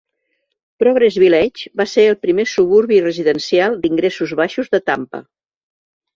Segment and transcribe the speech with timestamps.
[0.83, 5.25] Progress Village va ser el primer suburbi residencial d'ingressos baixos de Tampa.